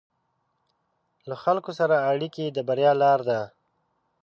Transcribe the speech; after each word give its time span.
له 1.29 1.35
خلکو 1.43 1.71
سره 1.79 1.95
ښه 1.97 2.03
اړیکې 2.11 2.45
د 2.51 2.57
بریا 2.67 2.91
لاره 3.01 3.23
ده. 3.29 3.41